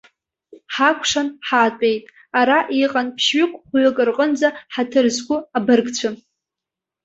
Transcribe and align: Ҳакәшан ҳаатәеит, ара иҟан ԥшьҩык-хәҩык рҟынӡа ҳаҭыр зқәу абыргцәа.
Ҳакәшан 0.73 1.27
ҳаатәеит, 1.47 2.03
ара 2.39 2.57
иҟан 2.83 3.07
ԥшьҩык-хәҩык 3.15 3.97
рҟынӡа 4.07 4.49
ҳаҭыр 4.73 5.05
зқәу 5.15 5.37
абыргцәа. 5.57 6.09